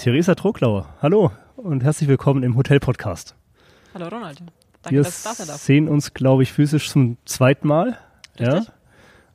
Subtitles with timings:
[0.00, 3.34] Theresa Troglauer, hallo und herzlich willkommen im Hotel-Podcast.
[3.92, 4.38] Hallo Ronald,
[4.80, 5.56] danke, Wir dass ich da sein darf.
[5.58, 7.98] sehen uns, glaube ich, physisch zum zweiten Mal.
[8.38, 8.54] Ja.
[8.54, 8.74] Richtig.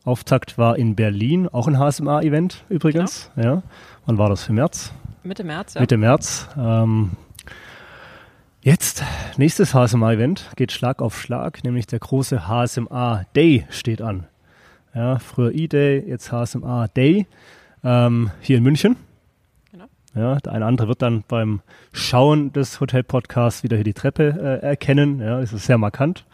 [0.05, 3.29] Auftakt war in Berlin, auch ein HSMA-Event übrigens.
[3.35, 3.61] Ja.
[4.07, 4.45] Wann war das?
[4.45, 4.91] Für März?
[5.21, 5.81] Mitte März, ja.
[5.81, 6.47] Mitte März.
[6.57, 7.11] Ähm,
[8.63, 9.03] jetzt,
[9.37, 14.25] nächstes HSMA-Event geht Schlag auf Schlag, nämlich der große HSMA Day steht an.
[14.95, 17.27] Ja, früher E-Day, jetzt HSMA Day
[17.83, 18.95] ähm, hier in München.
[20.15, 21.61] Ja, der eine andere wird dann beim
[21.91, 25.19] Schauen des Hotel-Podcasts wieder hier die Treppe äh, erkennen.
[25.19, 26.25] Ja, das ist sehr markant.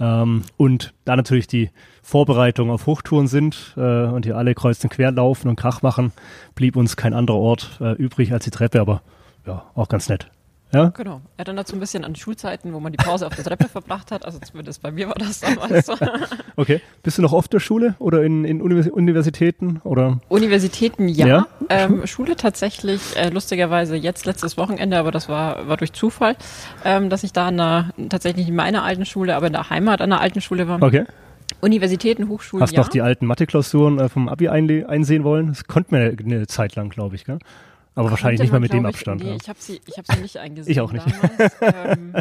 [0.00, 1.70] Ähm, und da natürlich die
[2.02, 6.12] Vorbereitungen auf Hochtouren sind äh, und hier alle kreuz und quer laufen und Krach machen,
[6.54, 9.02] blieb uns kein anderer Ort äh, übrig als die Treppe, aber
[9.46, 10.30] ja, auch ganz nett.
[10.72, 11.20] Ja, Genau.
[11.36, 14.24] Erinnert so ein bisschen an Schulzeiten, wo man die Pause auf der Treppe verbracht hat.
[14.24, 15.94] Also zumindest bei mir war das damals so.
[16.56, 16.80] okay.
[17.02, 20.20] Bist du noch oft der Schule oder in, in Univers Universitäten oder?
[20.28, 21.26] Universitäten ja.
[21.26, 21.46] Ja.
[21.68, 26.36] Ähm, Schule tatsächlich, äh, lustigerweise jetzt letztes Wochenende, aber das war, war durch Zufall,
[26.84, 30.00] ähm, dass ich da an einer, tatsächlich in meiner alten Schule, aber in der Heimat
[30.00, 30.82] an der alten Schule war.
[30.82, 31.04] Okay.
[31.60, 32.80] Universitäten, Hochschulen, Hast ja.
[32.80, 35.48] noch die alten Mathe-Klausuren äh, vom Abi einsehen wollen?
[35.48, 37.38] Das konnte man ja eine Zeit lang, glaube ich, gell?
[37.94, 39.22] Aber wahrscheinlich nicht man, mit dem glaub ich, Abstand.
[39.22, 39.36] Nee, ja.
[39.40, 40.72] ich habe sie, ich hab sie nicht eingesehen.
[40.72, 41.06] Ich auch nicht.
[41.06, 41.98] Damals.
[41.98, 42.14] ähm,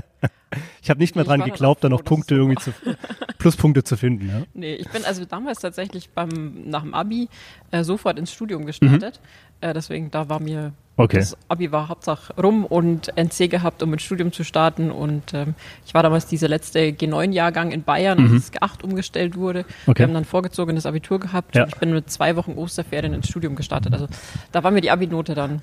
[0.82, 2.72] Ich habe nicht mehr dran geglaubt, da noch Punkte irgendwie zu,
[3.38, 4.28] Pluspunkte zu finden.
[4.30, 4.42] Ja.
[4.54, 7.30] Nee, ich bin also damals tatsächlich beim nach dem Abi
[7.72, 9.20] äh, sofort ins Studium gestartet.
[9.62, 11.04] Äh, deswegen da war mir Mhm.
[11.06, 11.18] Okay.
[11.20, 14.92] das Abi war Hauptsache rum und NC gehabt, um ins Studium zu starten.
[14.92, 15.54] Und ähm,
[15.86, 19.60] ich war damals dieser letzte G9-Jahrgang in Bayern, als es G8 umgestellt wurde.
[19.60, 19.66] Mhm.
[19.92, 20.00] Okay.
[20.00, 21.68] Wir haben dann vorgezogenes Abitur gehabt Ja.
[21.68, 23.94] ich bin mit zwei Wochen Osterferien ins Studium gestartet.
[23.94, 24.08] Also
[24.52, 25.62] da war mir die Abi-Note dann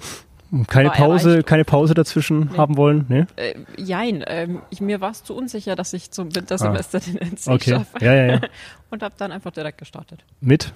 [0.68, 1.46] Keine War Pause, erreicht.
[1.48, 2.56] keine Pause dazwischen Nee.
[2.58, 3.04] haben wollen?
[3.08, 3.24] Nee?
[3.36, 4.22] äh, jein.
[4.26, 7.54] Ähm, ich, mir war es zu unsicher, dass ich zum Wintersemester den NC Ah.
[7.54, 7.70] Okay.
[7.70, 8.04] schaffe.
[8.04, 8.40] Ja, ja, ja.
[8.90, 10.24] Und habe dann einfach direkt gestartet.
[10.40, 10.72] Mit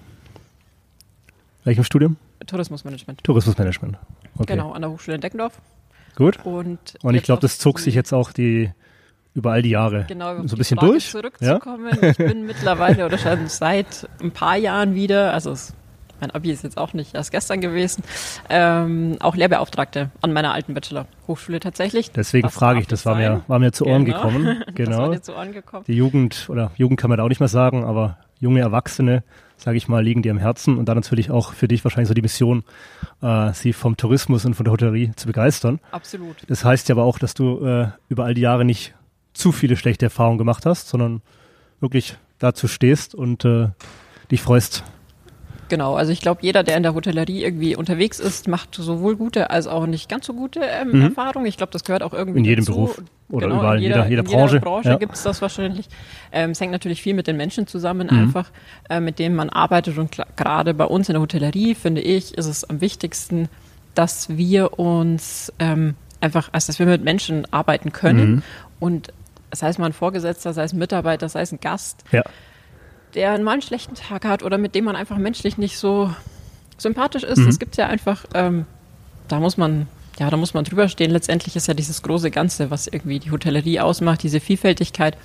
[1.64, 2.16] welchem Studium?
[2.46, 3.22] Tourismusmanagement.
[3.22, 3.96] Tourismusmanagement.
[4.38, 4.54] Okay.
[4.54, 5.60] Genau, an der Hochschule in Deckendorf.
[6.16, 6.44] Gut.
[6.44, 8.70] Und, Und ich glaube, das zog sich jetzt auch die
[9.32, 11.04] über all die Jahre genau, so ein bisschen Frage durch.
[11.12, 11.20] Ja?
[11.20, 11.92] Zurückzukommen.
[12.02, 15.72] Ich bin mittlerweile oder schon seit ein paar Jahren wieder, also es,
[16.20, 18.02] mein Abi ist jetzt auch nicht erst gestern gewesen,
[18.48, 22.10] ähm, auch Lehrbeauftragte an meiner alten Bachelor-Hochschule tatsächlich.
[22.12, 24.16] Deswegen Das frage ich, das war mir, war mir zu Ohren Genau.
[24.16, 24.44] gekommen.
[24.66, 25.12] Das war Genau.
[25.12, 25.84] dir zu Ohren gekommen.
[25.86, 29.22] Die Jugend oder Jugend kann man da auch nicht mehr sagen, aber junge Erwachsene,
[29.56, 32.14] sage ich mal, liegen dir am Herzen und dann natürlich auch für dich wahrscheinlich so
[32.14, 32.64] die Mission,
[33.22, 35.78] äh, sie vom Tourismus und von der Hotellerie zu begeistern.
[35.90, 36.36] Absolut.
[36.48, 38.94] Das heißt ja aber auch, dass du äh, über all die Jahre nicht
[39.34, 41.20] zu viele schlechte Erfahrungen gemacht hast, sondern
[41.80, 43.68] wirklich dazu stehst und äh,
[44.30, 44.82] dich freust.
[45.70, 49.48] Genau, also ich glaube, jeder, der in der Hotellerie irgendwie unterwegs ist, macht sowohl gute
[49.50, 51.46] als auch nicht ganz so gute ähm, Erfahrungen.
[51.46, 52.44] Ich glaube, das gehört auch irgendwie Mhm.
[52.44, 52.74] In jedem dazu.
[52.78, 54.96] Beruf oder genau, überall, in jeder- jeder in Branche, Jeder Branche ja.
[54.98, 55.86] gibt es das wahrscheinlich.
[56.32, 58.18] Ähm, es hängt natürlich viel mit den Menschen zusammen, Mhm.
[58.18, 58.50] einfach,
[58.90, 59.96] äh, mit denen man arbeitet.
[59.96, 63.48] Und gerade bei uns in der Hotellerie, finde ich, ist es am wichtigsten,
[63.94, 68.30] dass wir uns ähm, einfach, also dass wir mit Menschen arbeiten können.
[68.30, 68.42] Mhm.
[68.80, 69.12] Und
[69.52, 72.22] sei es mal ein Vorgesetzter, sei es ein Mitarbeiter, sei es ein Gast, Ja,
[73.14, 76.12] der mal einen schlechten Tag hat oder mit dem man einfach menschlich nicht so
[76.78, 77.38] sympathisch ist.
[77.38, 77.46] Mhm.
[77.46, 78.66] Das gibt's ja einfach, ähm,
[79.28, 79.86] da muss man,
[80.18, 81.10] ja, da muss man drüber stehen.
[81.10, 85.16] Letztendlich ist ja dieses große Ganze, was irgendwie die Hotellerie ausmacht, diese Vielfältigkeit.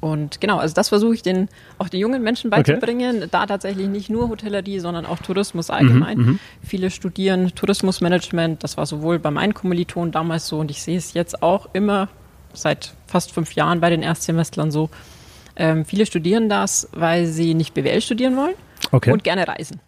[0.00, 1.48] Und genau, also das versuche ich den,
[1.78, 2.62] auch den jungen Menschen Okay.
[2.62, 3.26] beizubringen.
[3.30, 6.18] Da tatsächlich nicht nur Hotellerie, sondern auch Tourismus allgemein.
[6.18, 8.64] Mhm, Viele studieren Tourismusmanagement.
[8.64, 12.08] Das war sowohl bei meinen Kommilitonen damals so und ich sehe es jetzt auch immer
[12.54, 14.88] seit fast fünf Jahren bei den Erstsemestlern so.
[15.60, 18.54] Ähm, viele studieren das, weil sie nicht BWL studieren wollen
[18.92, 19.12] okay.
[19.12, 19.80] und gerne reisen.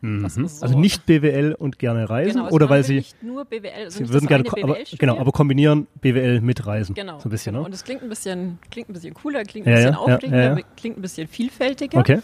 [0.00, 0.62] Ist so.
[0.64, 3.96] also nicht BWL und gerne reisen Genau, also oder weil sie, nicht nur BWL, also
[3.96, 4.98] sie nicht würden gerne, BWL aber, studieren.
[5.00, 6.94] genau, aber kombinieren BWL mit Reisen.
[6.94, 7.62] Genau, So ein bisschen, genau.
[7.62, 7.66] ne?
[7.66, 10.42] Und es klingt ein bisschen, klingt ein bisschen cooler, klingt ein Ja, bisschen ja, aufregender,
[10.50, 10.64] ja, ja.
[10.76, 12.20] klingt ein bisschen vielfältiger Okay.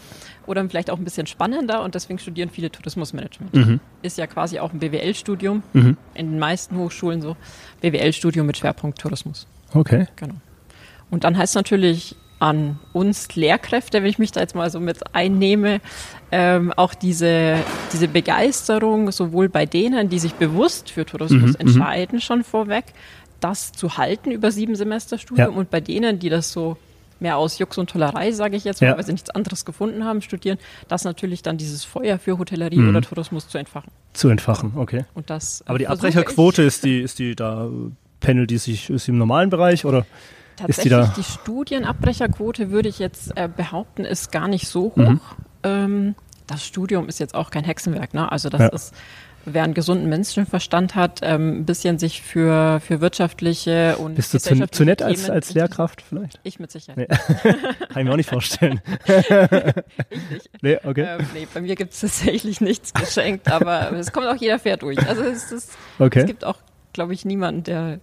[0.47, 3.53] oder vielleicht auch ein bisschen spannender und deswegen studieren viele Tourismusmanagement.
[3.53, 3.79] Mhm.
[4.03, 7.35] Ist ja quasi auch ein BWL-Studium, in den meisten Hochschulen so,
[7.81, 9.47] BWL-Studium mit Schwerpunkt Tourismus.
[9.73, 10.07] Okay.
[10.15, 10.35] Genau.
[11.09, 14.99] Und dann heißt natürlich an uns Lehrkräfte, wenn ich mich da jetzt mal so mit
[15.15, 15.81] einnehme,
[16.31, 17.57] ähm, auch diese,
[17.91, 22.85] diese Begeisterung sowohl bei denen, die sich bewusst für Tourismus Mhm, entscheiden, schon vorweg,
[23.39, 25.57] das zu halten über sieben Semester Studium Ja.
[25.57, 26.77] und bei denen, die das so
[27.19, 28.95] mehr aus Jux und Tollerei, sage ich jetzt Ja.
[28.95, 32.89] weil sie nichts anderes gefunden haben, studieren, das natürlich dann dieses Feuer für Hotellerie Mhm.
[32.89, 33.89] oder Tourismus zu entfachen.
[34.13, 35.05] Zu entfachen, okay.
[35.15, 37.69] Und das Aber die Abbrecherquote ist die, ist die da, äh,
[38.19, 40.05] pendelt die sich, ist im normalen Bereich oder?
[40.57, 44.95] Die Tatsächlich, da- die, Studienabbrecherquote, würde ich jetzt äh, behaupten, ist gar nicht so hoch.
[44.97, 45.21] Mhm.
[45.63, 46.15] Ähm,
[46.47, 48.31] das Studium ist jetzt auch kein Hexenwerk, ne?
[48.31, 48.67] Also das Ja.
[48.67, 48.93] ist
[49.47, 54.39] wer einen gesunden Menschenverstand hat, ähm, ein bisschen sich für, für wirtschaftliche und Bist du
[54.39, 56.39] zu, zu nett als, als Lehrkraft vielleicht?
[56.41, 57.09] Ich mit Sicherheit.
[57.09, 57.51] Nee.
[57.89, 58.81] Kann ich mir auch nicht vorstellen.
[60.09, 60.49] ich nicht.
[60.61, 61.05] Nee, okay.
[61.19, 64.77] Ähm, nee, bei mir gibt es tatsächlich nichts geschenkt, aber es kommt auch jeder fair
[64.77, 64.97] durch.
[65.07, 66.21] Also es, ist, Okay.
[66.21, 66.57] es gibt auch,
[66.93, 67.99] glaube ich, niemanden, der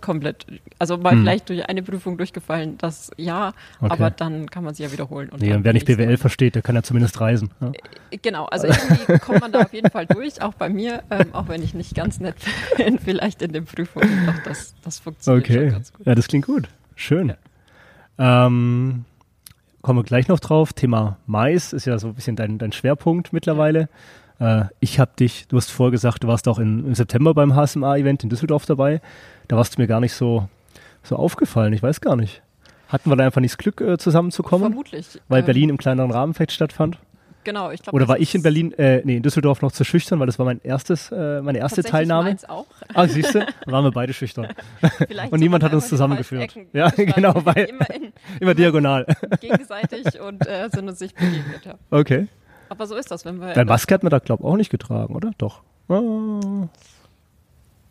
[0.00, 0.46] komplett,
[0.78, 1.20] also mal Hm.
[1.22, 3.92] vielleicht durch eine Prüfung durchgefallen, das ja, Okay.
[3.92, 5.28] aber dann kann man sie ja wiederholen.
[5.30, 7.50] Und Nee, und wer nicht BWL versteht, der kann ja zumindest reisen.
[7.60, 7.68] Ja.
[7.68, 7.74] Mal.
[8.22, 11.48] Genau, also irgendwie kommt man da auf jeden Fall durch, auch bei mir, ähm, auch
[11.48, 12.36] wenn ich nicht ganz nett
[12.76, 14.26] bin, vielleicht in den Prüfungen.
[14.26, 16.06] Doch, das, das funktioniert schon Okay, ganz gut.
[16.06, 16.68] ja, das klingt gut.
[16.96, 17.34] Schön.
[18.18, 19.04] Ähm,
[19.82, 20.72] kommen wir gleich noch drauf.
[20.72, 23.88] Thema Mais ist ja so ein bisschen dein, dein Schwerpunkt mittlerweile.
[24.40, 27.54] Äh, ich habe dich, du hast vorher gesagt, du warst auch in, im September beim
[27.54, 29.00] HSMA-Event in Düsseldorf dabei.
[29.48, 30.48] Da warst du mir gar nicht so,
[31.02, 31.72] so aufgefallen.
[31.72, 32.42] Ich weiß gar nicht.
[32.88, 34.68] Hatten wir da einfach nicht das Glück, äh, zusammenzukommen?
[34.68, 35.06] Vermutlich.
[35.28, 36.98] Weil ähm, Berlin im kleineren Rahmen vielleicht stattfand?
[37.44, 37.96] Genau, ich glaube.
[37.96, 40.46] Oder war ich in Berlin, äh, nee, in Düsseldorf noch zu schüchtern, weil das war
[40.46, 42.30] mein erstes, äh, meine erste Teilnahme.
[42.30, 42.64] Meins auch.
[42.94, 43.46] Ah, siehst du?
[43.66, 44.48] Waren wir beide schüchtern.
[45.06, 46.56] Vielleicht Und niemand hat uns zusammengeführt.
[46.72, 49.06] Ja, genau, weil- Immer in, Immer diagonal.
[49.40, 51.66] gegenseitig und äh, sind uns nicht begegnet.
[51.66, 51.74] Ja.
[51.90, 52.28] Okay.
[52.74, 53.52] Aber so ist das, wenn wir.
[53.52, 55.30] Dein Maske hat man da, glaube ich, auch nicht getragen, oder?
[55.38, 55.62] Doch.
[55.88, 56.68] Ah,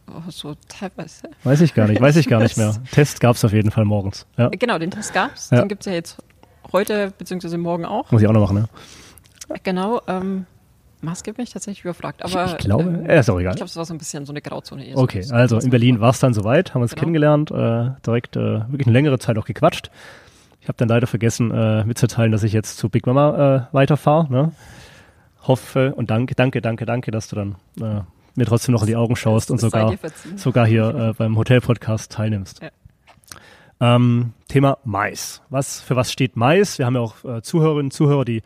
[0.06, 1.30] Oh, so teilweise.
[1.45, 2.75] weiß ich gar nicht, weiß ich gar nicht mehr.
[2.91, 4.25] Test gab es auf jeden Fall morgens.
[4.38, 5.50] Ja, Genau, den Test gab's.
[5.50, 5.62] Ja.
[5.62, 6.18] Den gibt's ja jetzt
[6.74, 7.56] heute bzw.
[7.57, 8.12] morgen auch.
[8.12, 9.57] muss ich auch noch machen, ne?
[9.63, 10.01] Genau.
[10.07, 10.45] Ähm,
[11.01, 12.24] Maske bin ich tatsächlich überfragt.
[12.24, 13.53] Aber ich glaube, ähm, äh, ist auch egal.
[13.53, 14.85] ich glaube, es war so ein bisschen so eine Grauzone.
[14.94, 17.00] so Okay, das- also in Berlin war es dann soweit, haben uns Genau.
[17.00, 19.89] kennengelernt, äh, direkt äh, wirklich eine längere Zeit auch gequatscht.
[20.63, 24.31] Ich habe dann leider vergessen äh, mitzuteilen, dass ich jetzt zu Big Mama äh, weiterfahre.
[24.31, 24.54] Ne?
[25.42, 28.04] Hoffe und danke, danke, danke, danke, dass du dann äh,
[28.36, 29.94] mir trotzdem noch in die Augen schaust und sogar
[30.38, 32.62] sogar hier äh, beim Hotel-Podcast teilnimmst.
[32.62, 32.69] Ja.
[33.95, 35.42] Ähm, Thema Mais.
[35.50, 36.80] Was, für was steht Mais?
[36.80, 38.42] Wir haben ja auch äh, Zuhörerinnen und Zuhörer, die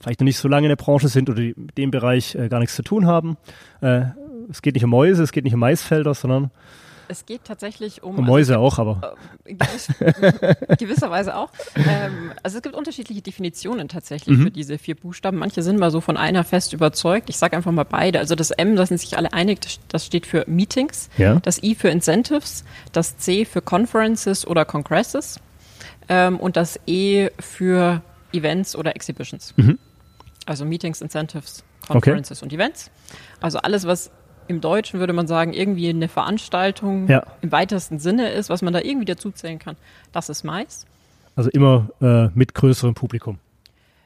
[0.00, 2.48] vielleicht noch nicht so lange in der Branche sind oder die mit dem Bereich äh,
[2.48, 3.36] gar nichts zu tun haben.
[3.82, 6.50] Es geht nicht um Mäuse, es geht nicht um Maisfelder, sondern
[7.08, 8.18] Es geht tatsächlich um.
[8.18, 9.88] um Mäuse auch, aber Äh, gewiss,
[10.78, 11.50] gewisserweise auch.
[11.76, 13.88] Ähm, also es gibt unterschiedliche Definitionen Mhm.
[13.88, 15.36] tatsächlich für diese vier Buchstaben.
[15.38, 17.28] Manche sind mal so von einer fest überzeugt.
[17.30, 18.18] Ich sage einfach mal beide.
[18.18, 21.08] Also das M, da sind sich alle einig, das- steht für Meetings.
[21.18, 21.36] Ja.
[21.40, 22.64] Das I für Incentives.
[22.92, 25.40] Das C für Conferences oder Congresses.
[26.08, 29.54] Ähm, und das E für Events oder Exhibitions.
[30.44, 32.90] Also Meetings, Incentives, Conferences und Events.
[33.40, 34.10] Also alles, was
[34.48, 37.22] im Deutschen würde man sagen, irgendwie eine Veranstaltung Ja.
[37.42, 39.76] im weitesten Sinne ist, was man da irgendwie dazuzählen kann,
[40.12, 40.86] das ist Mais.
[41.34, 43.38] also immer äh, mit größerem Publikum.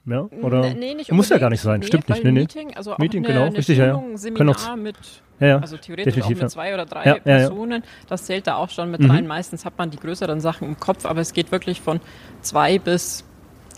[0.06, 0.64] Ja, oder?
[0.64, 2.24] N- nee, nicht Muss ja gar nicht sein, Nee, stimmt nicht.
[2.24, 2.40] Nee, nee.
[2.40, 3.94] Meeting, also Meeting, eine, genau, eine richtig, ja, ja.
[3.94, 4.96] Schulung, auch- Seminar mit,
[5.40, 5.58] Ja, ja.
[5.58, 6.44] also theoretisch definitiv, auch ja.
[6.44, 7.22] mit zwei oder drei Ja, ja, ja.
[7.48, 7.82] Personen.
[8.08, 9.10] Das zählt da auch schon mit Mhm.
[9.10, 9.26] rein.
[9.26, 12.00] Meistens hat man die größeren Sachen im Kopf, aber es geht wirklich von
[12.40, 13.24] zwei bis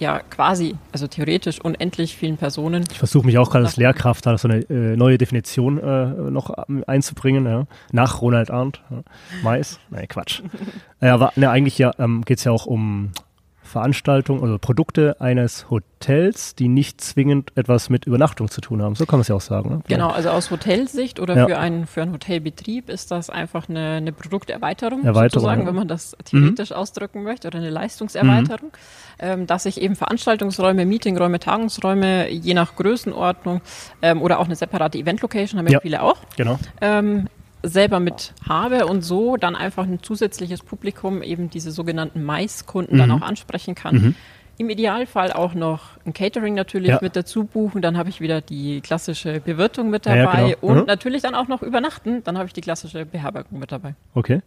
[0.03, 2.85] ja quasi, also theoretisch unendlich vielen Personen.
[2.91, 6.53] Ich versuche mich auch gerade als Lehrkraft da so eine äh, neue Definition äh, noch
[6.69, 7.67] ähm, einzubringen, ja.
[7.93, 8.83] nach Ronald Arndt.
[8.91, 9.03] Ja.
[9.43, 9.79] Mais?
[9.91, 10.43] Nein, Quatsch.
[11.01, 13.13] ja, aber ne, eigentlich ja, ähm, geht es ja auch um
[13.73, 18.95] Veranstaltungen oder Produkte eines Hotels, die nicht zwingend etwas mit Übernachtung zu tun haben.
[18.95, 19.71] So kann man es ja auch sagen.
[19.71, 19.81] Ne?
[19.89, 21.47] Genau, also aus Hotelsicht oder Ja.
[21.47, 25.65] für, einen, für einen Hotelbetrieb ist das einfach eine, eine Produkterweiterung, Erweiterung, sozusagen, ja.
[25.65, 25.69] Mhm.
[25.69, 28.73] wenn man das theoretisch ausdrücken möchte, oder eine Leistungserweiterung,
[29.19, 33.63] ähm, dass ich eben Veranstaltungsräume, Meetingräume, Tagungsräume, je nach Größenordnung
[34.03, 35.81] ähm, oder auch eine separate Event-Location, haben Ja.
[35.81, 36.59] viele auch, Genau.
[36.81, 37.29] ähm,
[37.63, 43.11] selber mit habe und so dann einfach ein zusätzliches Publikum, eben diese sogenannten Mais-Kunden dann
[43.11, 43.17] Mhm.
[43.17, 44.15] auch ansprechen kann.
[44.59, 46.99] Im Idealfall auch noch ein Catering natürlich Ja.
[47.01, 47.81] mit dazu buchen.
[47.83, 50.59] Dann habe ich wieder die klassische Bewirtung mit dabei ja, genau.
[50.61, 50.85] und Mhm.
[50.87, 52.23] natürlich dann auch noch übernachten.
[52.25, 53.95] Dann habe ich die klassische Beherbergung mit dabei.
[54.15, 54.41] Okay.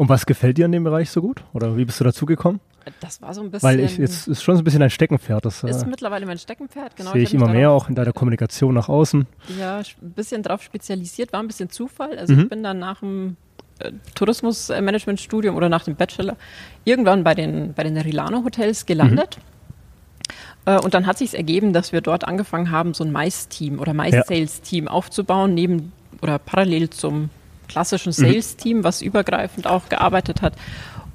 [0.00, 1.44] Und was gefällt dir an dem Bereich so gut?
[1.52, 2.58] Oder wie bist du dazugekommen?
[3.00, 3.68] Das war so ein bisschen.
[3.68, 5.44] Weil ich, jetzt ist schon so ein bisschen ein Steckenpferd.
[5.44, 7.12] Das ist äh, mittlerweile mein Steckenpferd, genau.
[7.12, 9.26] sehe ich immer mehr auch in deiner Kommunikation nach außen.
[9.58, 12.18] Ja, ein bisschen drauf spezialisiert, war ein bisschen Zufall.
[12.18, 12.40] Also Mhm.
[12.40, 13.36] ich bin dann nach dem
[13.80, 16.38] äh, Tourismusmanagementstudium oder nach dem Bachelor
[16.84, 19.36] irgendwann bei den, bei den Rilano Hotels gelandet.
[20.64, 20.72] Mhm.
[20.76, 23.92] Äh, Und dann hat sich ergeben, dass wir dort angefangen haben, so ein Mais-Team oder
[23.92, 25.92] Mais-Sales-Team aufzubauen, neben
[26.22, 27.28] oder parallel zum
[27.70, 28.14] klassischen Mhm.
[28.32, 30.54] Sales-Team, was übergreifend auch gearbeitet hat.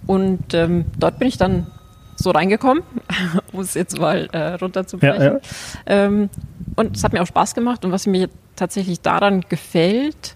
[0.07, 1.67] Und ähm, dort bin ich dann
[2.15, 2.83] so reingekommen,
[3.51, 5.21] um es jetzt mal äh, runterzubrechen.
[5.21, 5.39] Ja, ja.
[5.85, 6.29] Ähm,
[6.75, 7.83] und es hat mir auch Spaß gemacht.
[7.85, 10.35] Und was mir tatsächlich daran gefällt,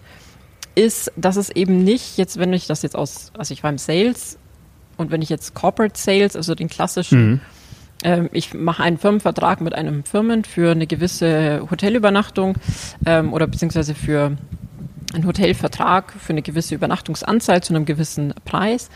[0.74, 3.78] ist, dass es eben nicht, jetzt wenn ich das jetzt aus, also ich war im
[3.78, 4.38] Sales
[4.96, 7.40] und wenn ich jetzt Corporate Sales, also den klassischen, Mhm.
[8.04, 12.56] ähm, ich mache einen Firmenvertrag mit einem Firmen für eine gewisse Hotelübernachtung
[13.06, 14.36] ähm, oder beziehungsweise für
[15.14, 18.90] einen Hotelvertrag für eine gewisse Übernachtungsanzahl zu einem gewissen Preis.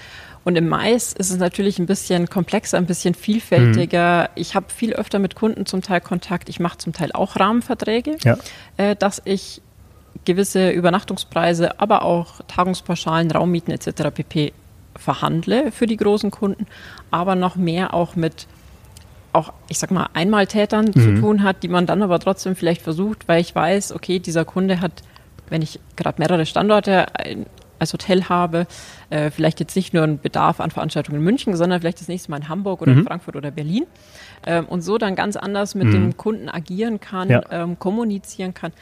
[0.44, 4.28] Und im Mais ist es natürlich ein bisschen komplexer, ein bisschen vielfältiger.
[4.35, 6.50] Ich habe viel öfter mit Kunden zum Teil Kontakt.
[6.50, 8.37] Ich mache zum Teil auch Rahmenverträge, Ja.
[8.76, 9.62] äh, dass ich
[10.25, 14.11] gewisse Übernachtungspreise, aber auch Tagungspauschalen, Raummieten etc.
[14.14, 14.52] pp.
[14.97, 16.66] verhandle für die großen Kunden,
[17.11, 18.47] aber noch mehr auch mit
[19.33, 20.92] auch, ich sag mal, Einmaltätern mhm.
[20.92, 24.44] zu tun hat, die man dann aber trotzdem vielleicht versucht, weil ich weiß, okay, dieser
[24.44, 25.02] Kunde hat,
[25.48, 27.06] wenn ich gerade mehrere Standorte
[27.78, 28.66] als Hotel habe,
[29.10, 32.30] äh, vielleicht jetzt nicht nur einen Bedarf an Veranstaltungen in München, sondern vielleicht das nächste
[32.30, 33.04] Mal in Hamburg oder mhm.
[33.04, 33.86] Frankfurt oder Berlin
[34.46, 35.92] ähm, und so dann ganz anders mit mhm.
[35.92, 37.42] dem Kunden agieren kann, ja.
[37.50, 38.72] ähm, kommunizieren kann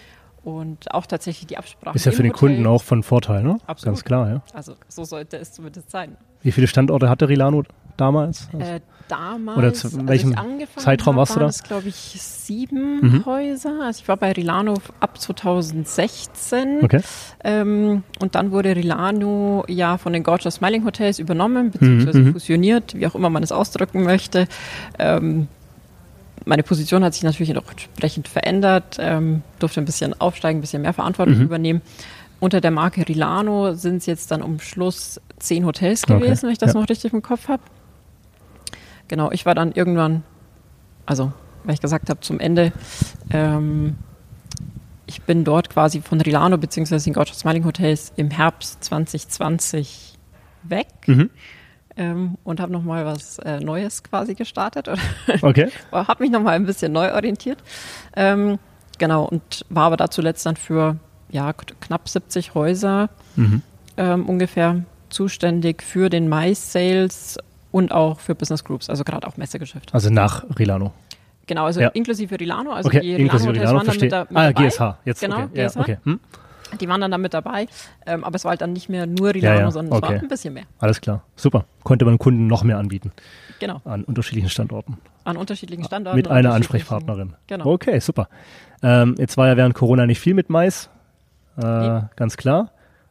[0.44, 1.96] und auch tatsächlich die Absprache.
[1.96, 2.48] Ist ja für den Hotel.
[2.48, 3.58] Kunden auch von Vorteil, ne?
[3.66, 3.94] Absolut.
[3.94, 4.42] Ganz klar, ja.
[4.52, 6.16] Also so sollte es zumindest sein.
[6.42, 7.62] Wie viele Standorte hatte Rilano
[7.96, 8.48] damals?
[8.58, 10.34] Äh, damals, Oder zu welchem
[10.76, 11.46] Zeitraum warst du da?
[11.46, 13.26] Das glaube ich sieben mhm.
[13.26, 13.80] Häuser.
[13.82, 16.80] Also ich war bei Rilano ab 2016.
[16.82, 17.00] Okay.
[17.44, 22.32] Ähm, und dann wurde Rilano ja von den Gorgeous Smiling Hotels übernommen, beziehungsweise mhm.
[22.32, 24.46] fusioniert, wie auch immer man es ausdrücken möchte.
[24.98, 25.48] Ähm,
[26.44, 30.82] meine Position hat sich natürlich auch entsprechend verändert, ähm, durfte ein bisschen aufsteigen, ein bisschen
[30.82, 31.42] mehr Verantwortung mhm.
[31.42, 31.82] übernehmen.
[32.40, 36.42] Unter der Marke Rilano sind es jetzt dann um Schluss zehn Hotels gewesen, okay.
[36.42, 36.80] wenn ich das ja.
[36.80, 37.62] noch richtig im Kopf habe.
[39.12, 40.22] Genau, ich war dann irgendwann,
[41.04, 42.72] also weil ich gesagt habe, zum Ende,
[43.30, 43.96] ähm,
[45.04, 46.96] ich bin dort quasi von Rilano bzw.
[46.98, 50.18] den Gorgeous Smiling Hotels im Herbst 2020
[50.62, 50.86] weg.
[51.04, 51.28] Mhm
[51.98, 54.88] ähm, und habe nochmal was äh, Neues quasi gestartet.
[55.42, 55.68] okay.
[55.92, 57.58] habe mich nochmal ein bisschen neu orientiert.
[58.16, 58.58] Ähm,
[58.96, 60.96] genau, und war aber da zuletzt dann für
[61.30, 63.60] ja, knapp 70 Häuser mhm.
[63.98, 67.38] ähm, ungefähr zuständig für den Mais-Sales
[67.72, 69.92] und auch für Business Groups, also gerade auch Messegeschäft.
[69.92, 70.92] Also nach Rilano.
[71.46, 71.88] Genau, also ja.
[71.88, 74.08] inklusive Rilano, also okay, die Rilano, Rilano waren verstehe.
[74.08, 75.66] dann mit, da, ah, GSH, jetzt genau, okay.
[75.66, 75.74] GSH.
[75.74, 75.98] Ja, okay.
[76.04, 76.20] Hm?
[76.80, 77.66] Die waren dann da mit dabei,
[78.06, 80.28] ähm, aber es war halt dann nicht mehr nur Rilano, ja, sondern es war ein
[80.28, 80.64] bisschen mehr.
[80.78, 81.64] Alles klar, super.
[81.82, 83.12] Konnte man Kunden noch mehr anbieten.
[83.58, 83.80] Genau.
[83.84, 84.98] An unterschiedlichen Standorten.
[85.24, 86.16] An unterschiedlichen Standorten.
[86.16, 87.34] Mit einer Ansprechpartnerin.
[87.46, 87.66] Genau.
[87.66, 88.28] Okay, super.
[88.82, 90.88] Ähm, jetzt war ja während Corona nicht viel mit Mais,
[91.58, 92.00] äh, nee.
[92.16, 92.70] ganz klar.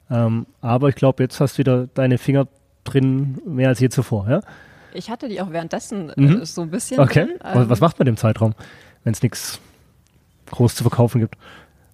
[0.09, 2.47] Ähm, aber ich glaube, jetzt hast du wieder deine Finger
[2.83, 4.41] drin, mehr als je zuvor, ja?
[4.93, 6.45] Ich hatte die auch währenddessen äh, mhm.
[6.45, 6.99] so ein bisschen.
[6.99, 7.25] Okay.
[7.25, 7.69] Drin.
[7.69, 8.53] was macht man im Zeitraum,
[9.03, 9.59] wenn es nichts
[10.51, 11.35] groß zu verkaufen gibt?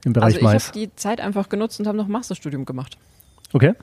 [0.06, 0.63] im Bereich also ich Mais?
[0.63, 2.98] Ich habe die Zeit einfach genutzt und habe noch Masterstudium gemacht.
[3.53, 3.74] Okay.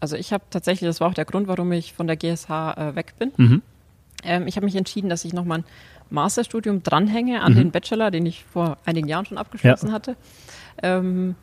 [0.00, 2.94] Also ich habe tatsächlich, das war auch der Grund, warum ich von der GSH äh,
[2.94, 3.32] weg bin.
[3.36, 3.62] Mhm.
[4.24, 5.64] Ähm, ich habe mich entschieden, dass ich nochmal ein
[6.10, 7.56] Masterstudium dranhänge an Mhm.
[7.56, 9.92] den Bachelor, den ich vor einigen Jahren schon abgeschlossen Ja.
[9.92, 10.16] hatte,
[10.82, 11.34] ähm,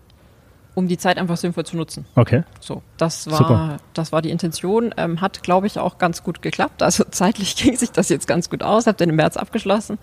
[0.75, 2.05] um die Zeit einfach sinnvoll zu nutzen.
[2.15, 2.43] Okay.
[2.59, 3.77] So, das war, Super.
[3.93, 4.93] das war die Intention.
[4.97, 6.83] Ähm, hat, glaube ich, auch ganz gut geklappt.
[6.83, 8.85] Also zeitlich ging sich das jetzt ganz gut aus.
[8.85, 9.97] Habe den im März abgeschlossen.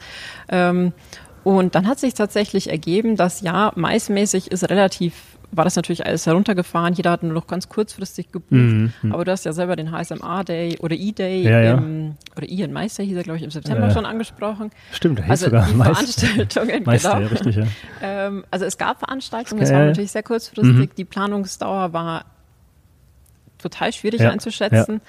[0.48, 0.92] Ähm,
[1.44, 6.26] und dann hat sich tatsächlich ergeben, dass ja, maismäßig ist relativ, war das natürlich alles
[6.26, 6.94] heruntergefahren.
[6.94, 8.50] Jeder hat nur noch ganz kurzfristig gebucht.
[8.52, 9.12] Mhm, mhm.
[9.12, 11.74] Aber du hast ja selber den HSMA Day oder E-Day Ja, ja.
[11.74, 13.90] im, oder Ian Day hieß er, glaube ich, im September Ja.
[13.92, 14.70] schon angesprochen.
[14.92, 15.88] Stimmt, da hieß Also sogar die Mais.
[15.88, 17.20] Veranstaltungen, genau.
[17.20, 17.64] ja, richtig, ja.
[18.00, 19.86] Ähm, also es gab Veranstaltungen, Ja, es war ja.
[19.86, 20.74] natürlich sehr kurzfristig.
[20.74, 20.88] Mhm.
[20.96, 22.24] Die Planungsdauer war
[23.58, 25.00] total schwierig Ja, einzuschätzen.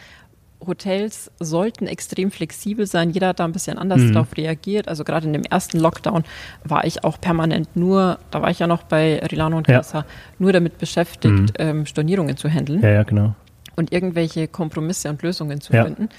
[0.67, 3.09] Hotels sollten extrem flexibel sein.
[3.11, 4.13] Jeder hat da ein bisschen anders Mhm.
[4.13, 4.87] darauf reagiert.
[4.87, 6.23] Also gerade in dem ersten Lockdown
[6.63, 9.79] war ich auch permanent nur, da war ich ja noch bei Rilano und Ja.
[9.81, 10.05] KSH,
[10.39, 11.47] nur damit beschäftigt, Mhm.
[11.59, 13.35] ähm, Stornierungen zu handeln Ja, ja, genau.
[13.75, 15.85] und irgendwelche Kompromisse und Lösungen zu Ja.
[15.85, 16.09] finden.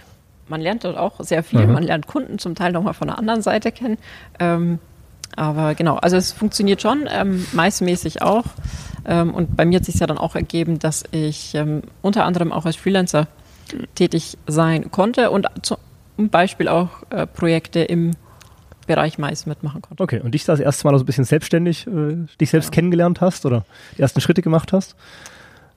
[0.48, 1.66] Man lernt dort auch sehr viel.
[1.66, 1.72] Mhm.
[1.72, 3.96] Man lernt Kunden zum Teil nochmal von der anderen Seite kennen.
[4.38, 4.78] Ähm,
[5.36, 8.44] aber genau, also es funktioniert schon, ähm, meistmäßig auch.
[9.06, 12.52] Ähm, und bei mir hat sich ja dann auch ergeben, dass ich ähm, unter anderem
[12.52, 13.26] auch als Freelancer
[13.94, 15.78] tätig sein konnte und zum
[16.18, 18.12] Beispiel auch äh, Projekte im
[18.86, 20.02] Bereich Mais mitmachen konnte.
[20.02, 23.46] Okay, und dich das erste Mal so ein bisschen selbstständig, äh, dich selbst kennengelernt hast
[23.46, 23.64] oder
[23.96, 24.94] die ersten Schritte gemacht hast?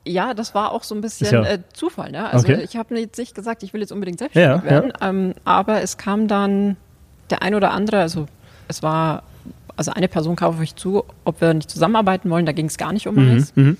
[0.06, 2.12] Ja, das war auch so ein bisschen ja- äh, Zufall.
[2.12, 2.29] Ne?
[2.29, 2.62] Also Okay.
[2.63, 5.98] ich habe jetzt nicht gesagt, ich will jetzt unbedingt selbstständig Ja, werden, ähm, aber es
[5.98, 6.75] kam dann
[7.29, 8.25] der ein oder andere, also
[8.70, 9.24] es war,
[9.75, 12.77] also eine Person kam auf mich zu, ob wir nicht zusammenarbeiten wollen, da ging es
[12.77, 13.53] gar nicht um Mais.
[13.56, 13.77] Mhm.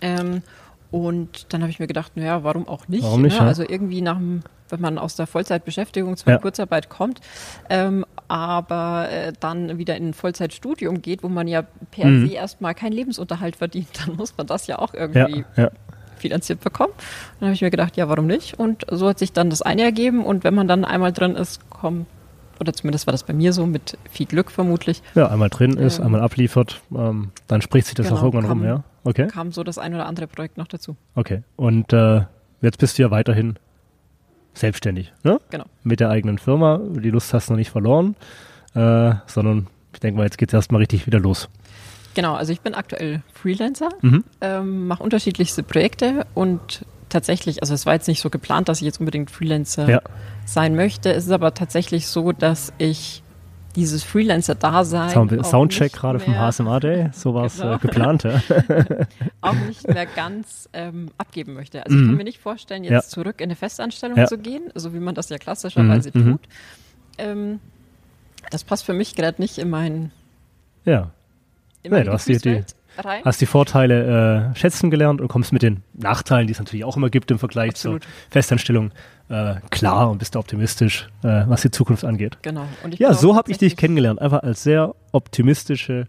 [0.00, 0.42] Ähm,
[0.90, 3.02] und dann habe ich mir gedacht, naja, warum auch nicht?
[3.04, 3.40] Warum nicht, ne?
[3.42, 3.46] ja?
[3.46, 6.38] Also irgendwie nach dem, wenn man aus der Vollzeitbeschäftigung zwar Ja.
[6.38, 7.20] Kurzarbeit kommt,
[7.68, 12.26] ähm, aber äh, dann wieder in ein Vollzeitstudium geht, wo man ja per Mhm.
[12.28, 15.70] se erstmal keinen Lebensunterhalt verdient, dann muss man das ja auch irgendwie ja.
[16.16, 16.92] finanziert bekommen.
[17.38, 18.58] Dann habe ich mir gedacht, ja, warum nicht?
[18.58, 20.24] Und so hat sich dann das eine ergeben.
[20.24, 22.06] Und wenn man dann einmal drin ist, kommt,
[22.60, 25.98] oder zumindest war das bei mir so, mit viel Glück vermutlich, Ja, einmal drin ist,
[25.98, 28.84] Ähm, einmal abliefert, ähm, dann spricht sich das genau, auch irgendwann rum, kam- ja?
[29.04, 30.96] Okay, kam so das ein oder andere Projekt noch dazu.
[31.14, 31.42] okay.
[31.56, 32.22] Und äh,
[32.60, 33.56] jetzt bist du ja weiterhin
[34.54, 35.40] selbstständig, ne?
[35.50, 35.64] Genau.
[35.84, 36.78] Mit der eigenen Firma.
[36.78, 38.16] Die Lust hast du noch nicht verloren,
[38.74, 41.48] äh, sondern ich denke mal, jetzt geht's erstmal richtig wieder los.
[42.14, 44.24] Genau, also ich bin aktuell Freelancer, Mhm.
[44.40, 48.84] ähm, mache unterschiedlichste Projekte und tatsächlich, also es war jetzt nicht so geplant, dass ich
[48.84, 50.02] jetzt unbedingt Freelancer Ja.
[50.52, 51.12] Sein möchte.
[51.12, 53.22] Es ist aber tatsächlich so, dass ich
[53.76, 55.10] dieses Freelancer-Dasein.
[55.10, 57.74] Sound Soundcheck gerade vom HSMA Day, so war es genau.
[57.74, 58.24] äh, geplant.
[58.24, 58.40] Ja.
[59.40, 61.84] auch nicht mehr ganz ähm, abgeben möchte.
[61.84, 62.16] Also ich kann mhm.
[62.16, 63.02] mir nicht vorstellen, jetzt ja.
[63.02, 64.26] zurück in eine Festanstellung ja.
[64.26, 66.32] zu gehen, so wie man das ja klassischerweise mhm.
[66.32, 66.40] tut.
[67.18, 67.60] Ähm,
[68.50, 70.10] das passt für mich gerade nicht in meinen.
[70.84, 71.10] Ja.
[71.82, 72.64] In nee, du hast die, die,
[73.04, 76.96] hast die Vorteile äh, schätzen gelernt und kommst mit den Nachteilen, die es natürlich auch
[76.96, 78.02] immer gibt im Vergleich Absolut.
[78.02, 78.92] zur Festanstellung,
[79.28, 82.38] äh, klar und bist da optimistisch, äh, was die Zukunft angeht.
[82.42, 82.64] Genau.
[82.98, 84.20] ja, so habe ich dich kennengelernt.
[84.20, 86.06] Einfach als sehr optimistische,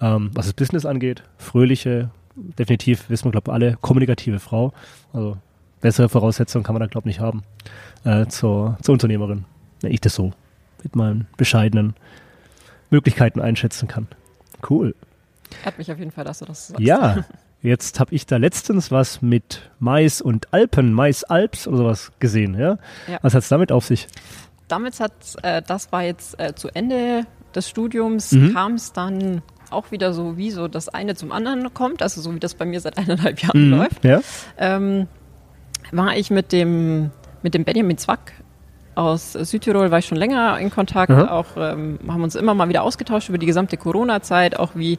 [0.00, 4.72] ähm, was das Business angeht, fröhliche, definitiv, wissen wir, glaube ich, alle, kommunikative Frau.
[5.12, 5.36] Also
[5.80, 7.42] bessere Voraussetzungen kann man da, glaube ich, nicht haben
[8.04, 9.44] äh, zur, zur Unternehmerin.
[9.80, 10.32] Wenn ich das so
[10.82, 11.94] mit meinen bescheidenen
[12.90, 14.06] Möglichkeiten einschätzen kann.
[14.68, 14.94] Cool.
[15.64, 16.80] Hat mich auf jeden Fall, dass du das sagst.
[16.80, 17.24] Ja,
[17.60, 22.54] Jetzt habe ich da letztens was mit Mais und Alpen, Mais Alps oder sowas gesehen.
[22.54, 22.78] Ja?
[23.08, 23.18] ja.
[23.22, 24.06] Was hat es damit auf sich?
[24.68, 25.12] Damit hat,
[25.42, 28.54] äh, das war jetzt äh, zu Ende des Studiums, mhm.
[28.54, 32.32] kam es dann auch wieder so, wie so das eine zum anderen kommt, also so
[32.34, 33.70] wie das bei mir seit eineinhalb Jahren mhm.
[33.70, 34.04] läuft.
[34.04, 34.20] Ja.
[34.56, 35.08] Ähm,
[35.90, 37.10] war ich mit dem,
[37.42, 38.34] mit dem Benjamin Zwack
[38.94, 41.28] aus Südtirol war ich schon länger in Kontakt, mhm.
[41.28, 44.98] auch ähm, haben uns immer mal wieder ausgetauscht über die gesamte Corona-Zeit, auch wie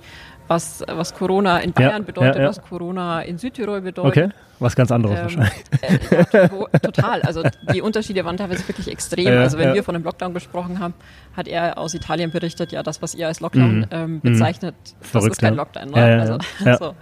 [0.49, 2.49] was, was Corona in Bayern ja, bedeutet, ja, ja.
[2.49, 4.25] was Corona in Südtirol bedeutet.
[4.25, 6.33] Okay, was ganz anderes ähm, wahrscheinlich.
[6.33, 9.37] Äh, total, also die Unterschiede waren teilweise wirklich extrem.
[9.37, 10.95] also wenn wir von einem Lockdown gesprochen haben,
[11.37, 13.85] hat er aus Italien berichtet, ja, das, was ihr als Lockdown mhm.
[13.91, 14.21] ähm, mhm.
[14.21, 15.91] bezeichnet, Verrückt, das ist kein Lockdown.
[15.91, 16.19] Ne?
[16.19, 16.37] Also,
[16.79, 16.95] so.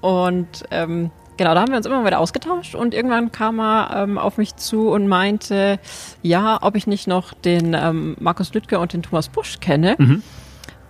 [0.00, 4.18] Und ähm, genau, da haben wir uns immer wieder ausgetauscht und irgendwann kam er ähm,
[4.18, 5.78] auf mich zu und meinte,
[6.22, 9.94] ja, ob ich nicht noch den ähm, Markus Lüttke und den Thomas Busch kenne.
[9.98, 10.22] Mhm.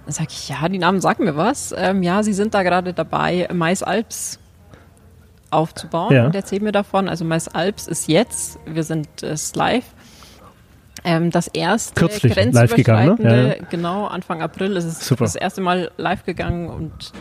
[0.08, 1.74] Dann sage ich, ja, die Namen sagen mir was.
[1.76, 4.38] Ähm, ja, sie sind da gerade dabei, Mais Alps
[5.50, 6.24] aufzubauen ja.
[6.24, 7.10] und erzählen mir davon.
[7.10, 9.84] Also Mais Alps ist jetzt, wir sind es äh, live.
[11.04, 13.36] Ähm, das erste Kürzlich live gegangen, ne?
[13.36, 13.54] ja, ja.
[13.68, 15.24] genau, Anfang April ist es Super.
[15.24, 17.12] das erste Mal live gegangen und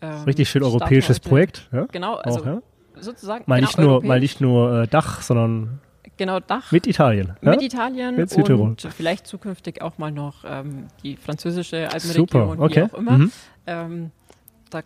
[0.00, 1.68] ähm, Richtig schön europäisches Projekt.
[1.72, 1.86] Ja?
[1.90, 2.62] Genau, also Auch,
[3.00, 3.42] sozusagen.
[3.48, 5.80] Mal genau, nicht nur, mal nicht nur äh, Dach, sondern
[6.16, 6.72] Genau, Dach.
[6.72, 7.34] Mit Italien.
[7.40, 7.66] Mit ja?
[7.66, 12.76] Italien mit und vielleicht zukünftig auch mal noch ähm, die französische Alpenregion, Super, okay.
[12.76, 13.18] wie auch immer.
[13.18, 13.32] Mhm.
[13.66, 14.10] Ähm,
[14.70, 14.80] da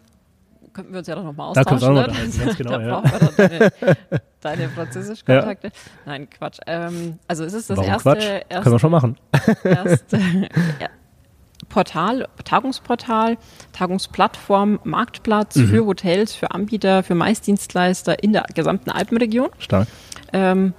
[0.73, 1.95] könnten wir uns ja doch nochmal austauschen.
[1.95, 2.13] Da, ne?
[2.13, 3.03] ganz genau, da ja.
[3.37, 3.71] deine,
[4.41, 5.69] deine Französisch-Kontakte.
[5.69, 5.73] Ja.
[6.07, 6.59] Nein, Quatsch.
[6.67, 8.25] Ähm, also es ist das Warum erste, Quatsch?
[8.25, 8.63] erste...
[8.63, 9.17] Können wir schon machen.
[9.65, 10.19] Erste,
[10.81, 10.89] ja,
[11.69, 13.39] Portal, Tagungsportal,
[13.73, 15.69] Tagungsplattform, Marktplatz mhm.
[15.69, 19.49] für Hotels, für Anbieter, für Maisdienstleister in der gesamten Alpenregion.
[19.59, 19.87] Stark.
[20.33, 20.75] Ähm,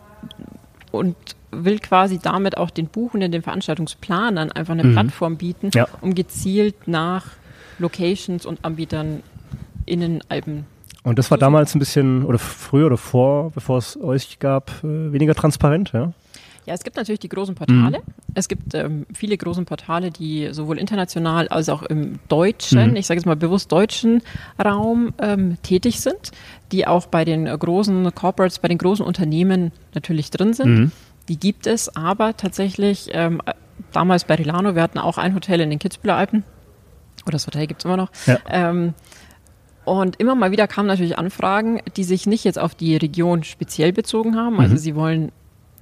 [0.92, 1.16] und
[1.52, 4.94] will quasi damit auch den Buchenden, den Veranstaltungsplanern einfach eine mhm.
[4.94, 5.88] Plattform bieten, ja.
[6.02, 7.26] um gezielt nach
[7.80, 9.24] Locations und Anbietern
[9.86, 10.66] in den Alpen
[11.04, 15.12] und das war damals ein bisschen, oder früher oder vor, bevor es euch gab, äh,
[15.12, 16.14] weniger transparent, ja?
[16.66, 18.00] Ja, es gibt natürlich die großen Portale.
[18.00, 18.14] Mhm.
[18.36, 22.96] Es gibt ähm, viele große Portale, die sowohl international als auch im deutschen, mhm.
[22.96, 24.22] ich sage jetzt mal bewusst deutschen
[24.64, 26.32] Raum ähm, tätig sind,
[26.72, 30.80] die auch bei den großen Corporates, bei den großen Unternehmen natürlich drin sind.
[30.80, 30.92] Mhm.
[31.30, 33.42] Die gibt es aber tatsächlich ähm,
[33.92, 36.44] damals bei Rilano, wir hatten auch ein Hotel in den Kitzbüheler Alpen,
[37.26, 38.12] oder das Hotel gibt es immer noch.
[38.26, 38.40] Ja.
[38.50, 38.94] Ähm,
[39.84, 43.92] und immer mal wieder kamen natürlich Anfragen, die sich nicht jetzt auf die Region speziell
[43.92, 44.60] bezogen haben.
[44.60, 44.78] Also mhm.
[44.78, 45.32] sie wollen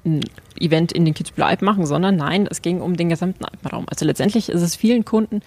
[0.05, 0.21] ein
[0.59, 3.85] Event in den Kitzbüheler Alpen machen, sondern nein, es ging um den gesamten Alpenraum.
[3.89, 5.41] Also letztendlich ist es vielen Kunden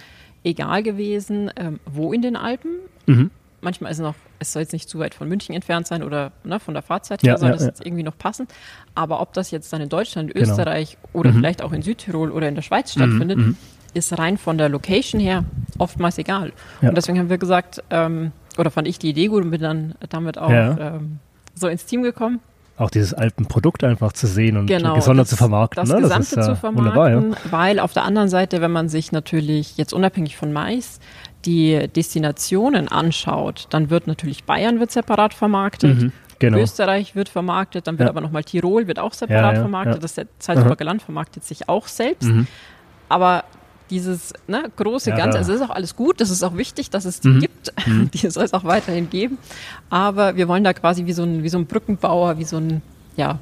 [0.44, 2.72] egal gewesen, ähm, wo in den Alpen.
[3.06, 3.30] Mhm.
[3.60, 6.32] Manchmal ist es noch, es soll jetzt nicht zu weit von München entfernt sein oder
[6.42, 7.68] ne, von der Fahrzeit her, ja, soll ja, das ja.
[7.68, 8.48] jetzt irgendwie noch passen.
[8.94, 10.50] Aber ob das jetzt dann in Deutschland, genau.
[10.50, 11.36] Österreich oder mhm.
[11.36, 13.44] vielleicht auch in Südtirol oder in der Schweiz stattfindet, mhm.
[13.44, 13.56] mhm.
[13.94, 15.44] ist rein von der Location her
[15.78, 16.52] oftmals egal.
[16.80, 19.94] Und deswegen haben wir gesagt, ähm, oder fand ich die Idee gut und bin dann
[20.08, 21.20] damit auch ähm,
[21.54, 22.40] so ins Team gekommen
[22.82, 25.82] auch dieses Alpenprodukt einfach zu sehen und genau, gesondert zu vermarkten.
[25.82, 26.02] Das ne?
[26.02, 27.38] Gesamte das ist, zu vermarkten, ja.
[27.50, 31.00] weil auf der anderen Seite, wenn man sich natürlich jetzt unabhängig von Mais
[31.44, 36.02] die Destinationen anschaut, dann wird natürlich Bayern wird separat vermarktet.
[36.02, 36.58] Mhm, genau.
[36.58, 38.10] Österreich wird vermarktet, dann wird ja.
[38.10, 42.28] aber nochmal Tirol wird auch separat ja, vermarktet, das Salzburger Land vermarktet sich auch selbst.
[42.28, 42.46] Mhm.
[43.08, 43.44] Aber
[43.92, 45.38] dieses ne, große ja, Ganze.
[45.38, 47.40] Also es ist auch alles gut, das ist auch wichtig, dass es die mhm.
[47.40, 47.52] gibt.
[47.86, 48.10] Mhm.
[48.12, 49.38] Die soll es auch weiterhin geben.
[49.90, 52.80] Aber wir wollen da quasi wie so ein, wie so ein Brückenbauer, wie so ein,
[53.16, 53.38] ja,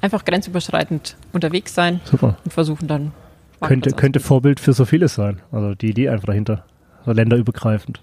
[0.00, 2.38] einfach grenzüberschreitend unterwegs sein Super.
[2.44, 3.12] und versuchen dann.
[3.60, 5.40] Könnte, könnte Vorbild für so vieles sein.
[5.52, 6.64] Also die Idee einfach dahinter.
[7.00, 8.02] Also länderübergreifend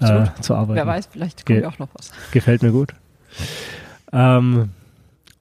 [0.00, 0.76] äh, zu arbeiten.
[0.76, 2.12] Wer weiß, vielleicht kommt ja auch noch was.
[2.30, 2.94] Gefällt mir gut.
[4.12, 4.70] Ähm,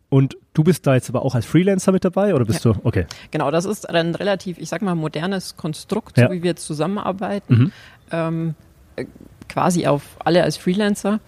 [0.09, 2.73] und du bist da jetzt aber auch als Freelancer mit dabei oder bist ja.
[2.73, 2.79] du?
[2.83, 3.05] Okay.
[3.29, 6.27] Genau, das ist ein relativ, ich sag mal, modernes Konstrukt, ja.
[6.27, 7.53] so wie wir jetzt zusammenarbeiten.
[7.53, 7.71] Mhm.
[8.11, 8.55] Ähm,
[8.95, 9.05] äh,
[9.47, 11.19] quasi auf alle als Freelancer.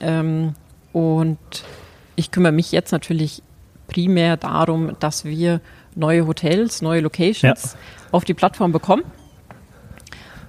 [0.00, 0.54] Ähm,
[0.92, 1.38] und
[2.16, 3.42] ich kümmere mich jetzt natürlich
[3.86, 5.60] primär darum, dass wir
[5.94, 7.78] neue Hotels, neue Locations ja.
[8.10, 9.04] auf die Plattform bekommen.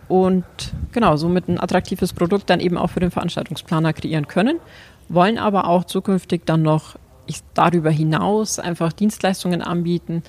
[0.07, 0.45] Und
[0.91, 4.59] genau, somit ein attraktives Produkt dann eben auch für den Veranstaltungsplaner kreieren können,
[5.09, 6.95] wollen aber auch zukünftig dann noch
[7.27, 10.23] ich, darüber hinaus einfach Dienstleistungen anbieten,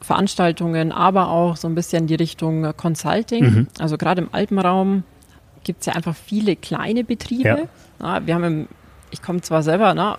[0.00, 3.44] Veranstaltungen, aber auch so ein bisschen die Richtung Consulting.
[3.44, 3.68] Mhm.
[3.78, 5.02] Also gerade im Alpenraum
[5.62, 7.68] gibt es ja einfach viele kleine Betriebe.
[8.00, 8.16] Ja.
[8.16, 8.68] Ja, wir haben im,
[9.10, 10.18] ich komme zwar selber, na,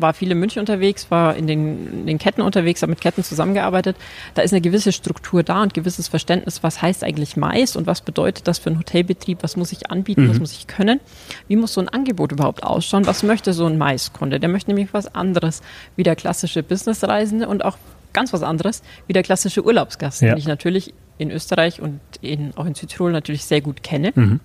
[0.00, 3.22] war viel in München unterwegs, war in den, in den Ketten unterwegs, habe mit Ketten
[3.24, 3.96] zusammengearbeitet.
[4.34, 8.00] Da ist eine gewisse Struktur da und gewisses Verständnis, was heißt eigentlich Mais und was
[8.00, 10.30] bedeutet das für einen Hotelbetrieb, was muss ich anbieten, mhm.
[10.30, 11.00] was muss ich können,
[11.48, 14.40] wie muss so ein Angebot überhaupt ausschauen, was möchte so ein Mais-Kunde?
[14.40, 15.62] Der möchte nämlich was anderes
[15.96, 17.76] wie der klassische Businessreisende und auch
[18.12, 20.30] ganz was anderes wie der klassische Urlaubsgast, ja.
[20.30, 24.12] den ich natürlich in Österreich und in, auch in Südtirol natürlich sehr gut kenne.
[24.14, 24.40] Mhm.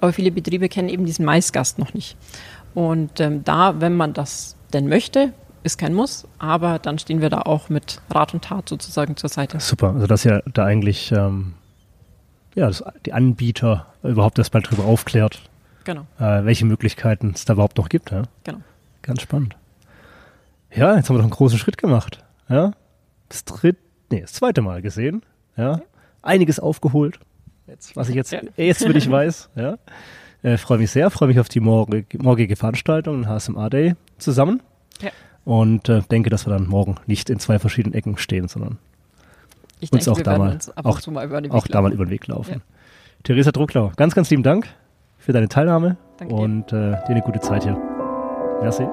[0.00, 2.16] Aber viele Betriebe kennen eben diesen Maisgast noch nicht.
[2.74, 5.32] Und ähm, da, wenn man das denn möchte,
[5.62, 9.30] ist kein Muss, aber dann stehen wir da auch mit Rat und Tat sozusagen zur
[9.30, 9.60] Seite.
[9.60, 11.54] Super, also dass ja da eigentlich ähm,
[12.54, 15.40] ja, das, die Anbieter überhaupt erstmal drüber aufklärt,
[15.84, 16.02] genau.
[16.18, 18.10] äh, welche Möglichkeiten es da überhaupt noch gibt.
[18.10, 18.24] Ja?
[18.44, 18.58] Genau.
[19.02, 19.56] Ganz spannend.
[20.74, 22.24] Ja, jetzt haben wir doch einen großen Schritt gemacht.
[22.48, 22.72] Ja,
[23.28, 25.22] das dritte, nee, das zweite Mal gesehen.
[25.56, 25.80] Ja,
[26.20, 27.20] einiges aufgeholt.
[27.66, 28.40] Jetzt, was ich jetzt, ja.
[28.56, 29.50] jetzt will ich weiß.
[29.54, 29.78] Ja,
[30.44, 34.62] äh, freue mich sehr, freue mich auf die morgige, morgige Veranstaltung, HSMA Day zusammen.
[35.00, 35.10] Ja.
[35.44, 38.78] Und äh, denke, dass wir dann morgen nicht in zwei verschiedenen Ecken stehen, sondern
[39.80, 42.52] ich uns denke, auch da mal, auch, auch da mal über den Weg laufen.
[42.52, 42.60] Ja.
[43.24, 44.68] Theresa Drucklau, ganz, ganz lieben Dank
[45.18, 47.76] für deine Teilnahme Danke und äh, dir eine gute Zeit hier.
[48.62, 48.86] Merci.